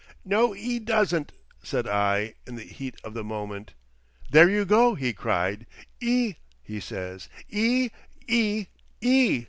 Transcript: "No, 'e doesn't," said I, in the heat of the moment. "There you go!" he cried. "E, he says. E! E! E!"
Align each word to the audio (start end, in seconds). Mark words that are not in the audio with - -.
"No, 0.25 0.55
'e 0.55 0.79
doesn't," 0.79 1.31
said 1.61 1.87
I, 1.87 2.33
in 2.47 2.55
the 2.55 2.63
heat 2.63 2.95
of 3.03 3.13
the 3.13 3.23
moment. 3.23 3.75
"There 4.31 4.49
you 4.49 4.65
go!" 4.65 4.95
he 4.95 5.13
cried. 5.13 5.67
"E, 5.99 6.37
he 6.63 6.79
says. 6.79 7.29
E! 7.49 7.91
E! 8.25 8.65
E!" 8.99 9.39